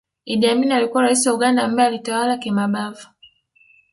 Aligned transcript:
Idd 0.25 0.43
Amin 0.45 0.71
alikuwa 0.71 1.03
Raisi 1.03 1.29
wa 1.29 1.35
Uganda 1.35 1.63
ambaye 1.63 1.87
alitawala 1.89 2.37
kimabavu 2.37 3.07